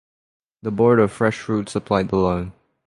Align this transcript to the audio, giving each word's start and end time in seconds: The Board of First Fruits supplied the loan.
The 0.63 0.71
Board 0.71 0.99
of 0.99 1.11
First 1.11 1.37
Fruits 1.37 1.73
supplied 1.73 2.09
the 2.09 2.15
loan. 2.15 2.53